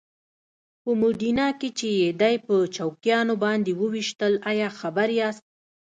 [0.81, 5.43] په موډینا کې چې یې دی په چوکیانو باندې وويشتل ایا خبر یاست؟